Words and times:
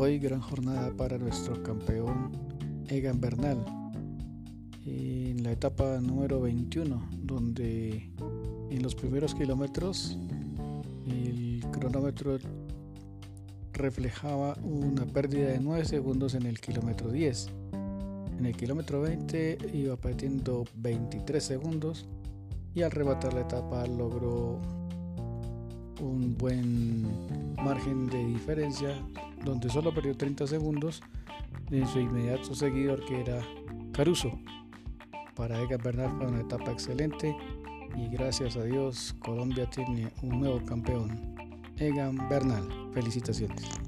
Hoy 0.00 0.20
gran 0.20 0.40
jornada 0.40 0.92
para 0.96 1.18
nuestro 1.18 1.60
campeón 1.64 2.30
Egan 2.88 3.20
Bernal 3.20 3.58
en 4.86 5.42
la 5.42 5.50
etapa 5.50 5.98
número 6.00 6.40
21 6.40 7.08
donde 7.24 8.08
en 8.70 8.80
los 8.80 8.94
primeros 8.94 9.34
kilómetros 9.34 10.16
el 11.08 11.64
cronómetro 11.72 12.38
reflejaba 13.72 14.56
una 14.62 15.04
pérdida 15.04 15.48
de 15.48 15.58
9 15.58 15.84
segundos 15.84 16.34
en 16.34 16.46
el 16.46 16.60
kilómetro 16.60 17.10
10. 17.10 17.48
En 18.38 18.46
el 18.46 18.56
kilómetro 18.56 19.00
20 19.00 19.58
iba 19.74 19.96
perdiendo 19.96 20.64
23 20.76 21.42
segundos 21.42 22.06
y 22.72 22.82
al 22.82 22.92
rematar 22.92 23.34
la 23.34 23.40
etapa 23.40 23.84
logró 23.88 24.60
un 26.00 26.36
buen 26.38 27.02
margen 27.56 28.06
de 28.06 28.24
diferencia 28.26 28.94
donde 29.44 29.70
solo 29.70 29.92
perdió 29.92 30.16
30 30.16 30.46
segundos 30.46 31.02
de 31.70 31.86
su 31.86 32.00
inmediato 32.00 32.54
seguidor 32.54 33.04
que 33.04 33.20
era 33.20 33.40
Caruso. 33.92 34.38
Para 35.34 35.60
Egan 35.60 35.80
Bernal 35.82 36.10
fue 36.16 36.26
una 36.26 36.40
etapa 36.40 36.72
excelente 36.72 37.36
y 37.96 38.08
gracias 38.08 38.56
a 38.56 38.64
Dios 38.64 39.14
Colombia 39.20 39.68
tiene 39.70 40.10
un 40.22 40.40
nuevo 40.40 40.64
campeón, 40.64 41.34
Egan 41.78 42.28
Bernal. 42.28 42.68
Felicitaciones. 42.92 43.87